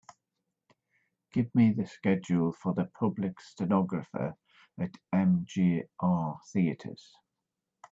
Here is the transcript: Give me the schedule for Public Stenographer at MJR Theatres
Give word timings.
Give 1.31 1.53
me 1.53 1.73
the 1.73 1.85
schedule 1.85 2.53
for 2.53 2.73
Public 2.73 3.39
Stenographer 3.39 4.33
at 4.79 4.95
MJR 5.13 6.39
Theatres 6.51 7.11